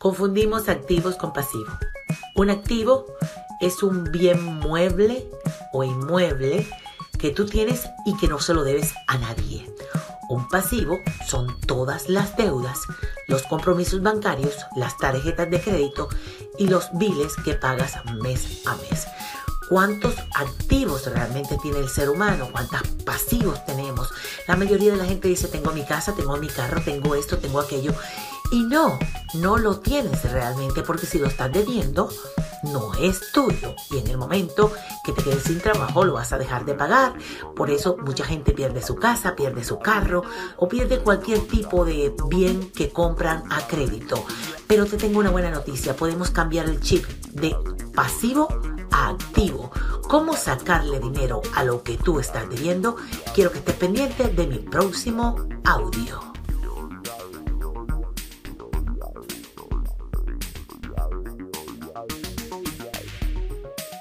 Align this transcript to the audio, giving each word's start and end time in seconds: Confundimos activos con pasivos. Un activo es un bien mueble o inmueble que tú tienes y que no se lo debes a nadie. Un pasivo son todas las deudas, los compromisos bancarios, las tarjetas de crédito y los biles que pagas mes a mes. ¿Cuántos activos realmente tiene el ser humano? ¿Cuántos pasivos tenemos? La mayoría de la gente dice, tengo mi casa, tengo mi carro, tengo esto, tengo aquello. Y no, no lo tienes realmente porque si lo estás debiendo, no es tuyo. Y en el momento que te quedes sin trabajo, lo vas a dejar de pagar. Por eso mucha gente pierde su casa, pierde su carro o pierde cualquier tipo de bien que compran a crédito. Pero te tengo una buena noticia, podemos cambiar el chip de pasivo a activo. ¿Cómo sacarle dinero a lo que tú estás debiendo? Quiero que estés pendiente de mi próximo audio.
Confundimos 0.00 0.70
activos 0.70 1.16
con 1.16 1.34
pasivos. 1.34 1.74
Un 2.34 2.48
activo 2.48 3.04
es 3.60 3.82
un 3.82 4.04
bien 4.04 4.42
mueble 4.42 5.30
o 5.74 5.84
inmueble 5.84 6.66
que 7.18 7.32
tú 7.32 7.44
tienes 7.44 7.86
y 8.06 8.16
que 8.16 8.26
no 8.26 8.38
se 8.38 8.54
lo 8.54 8.64
debes 8.64 8.94
a 9.08 9.18
nadie. 9.18 9.70
Un 10.30 10.48
pasivo 10.48 10.96
son 11.28 11.60
todas 11.66 12.08
las 12.08 12.34
deudas, 12.38 12.80
los 13.28 13.42
compromisos 13.42 14.00
bancarios, 14.00 14.56
las 14.74 14.96
tarjetas 14.96 15.50
de 15.50 15.60
crédito 15.60 16.08
y 16.58 16.68
los 16.68 16.88
biles 16.94 17.36
que 17.44 17.52
pagas 17.52 18.02
mes 18.22 18.62
a 18.66 18.76
mes. 18.76 19.06
¿Cuántos 19.68 20.14
activos 20.34 21.04
realmente 21.06 21.58
tiene 21.62 21.78
el 21.78 21.90
ser 21.90 22.08
humano? 22.08 22.48
¿Cuántos 22.50 22.80
pasivos 23.04 23.64
tenemos? 23.66 24.08
La 24.48 24.56
mayoría 24.56 24.92
de 24.92 24.96
la 24.96 25.04
gente 25.04 25.28
dice, 25.28 25.46
tengo 25.46 25.72
mi 25.72 25.84
casa, 25.84 26.14
tengo 26.14 26.36
mi 26.38 26.48
carro, 26.48 26.80
tengo 26.82 27.14
esto, 27.14 27.36
tengo 27.36 27.60
aquello. 27.60 27.92
Y 28.50 28.64
no, 28.64 28.98
no 29.34 29.58
lo 29.58 29.78
tienes 29.78 30.30
realmente 30.30 30.82
porque 30.82 31.06
si 31.06 31.18
lo 31.18 31.28
estás 31.28 31.52
debiendo, 31.52 32.08
no 32.64 32.92
es 32.94 33.32
tuyo. 33.32 33.74
Y 33.90 33.98
en 33.98 34.08
el 34.08 34.18
momento 34.18 34.72
que 35.04 35.12
te 35.12 35.22
quedes 35.22 35.44
sin 35.44 35.60
trabajo, 35.60 36.04
lo 36.04 36.14
vas 36.14 36.32
a 36.32 36.38
dejar 36.38 36.64
de 36.64 36.74
pagar. 36.74 37.14
Por 37.54 37.70
eso 37.70 37.96
mucha 38.04 38.24
gente 38.24 38.52
pierde 38.52 38.82
su 38.82 38.96
casa, 38.96 39.36
pierde 39.36 39.64
su 39.64 39.78
carro 39.78 40.22
o 40.56 40.68
pierde 40.68 40.98
cualquier 40.98 41.40
tipo 41.40 41.84
de 41.84 42.14
bien 42.28 42.70
que 42.72 42.90
compran 42.90 43.44
a 43.50 43.66
crédito. 43.66 44.24
Pero 44.66 44.86
te 44.86 44.96
tengo 44.96 45.20
una 45.20 45.30
buena 45.30 45.50
noticia, 45.50 45.96
podemos 45.96 46.30
cambiar 46.30 46.68
el 46.68 46.80
chip 46.80 47.04
de 47.32 47.56
pasivo 47.94 48.48
a 48.90 49.10
activo. 49.10 49.70
¿Cómo 50.08 50.34
sacarle 50.34 50.98
dinero 50.98 51.40
a 51.54 51.62
lo 51.62 51.82
que 51.82 51.96
tú 51.96 52.18
estás 52.18 52.48
debiendo? 52.48 52.96
Quiero 53.34 53.52
que 53.52 53.58
estés 53.58 53.76
pendiente 53.76 54.28
de 54.28 54.46
mi 54.46 54.58
próximo 54.58 55.36
audio. 55.64 56.29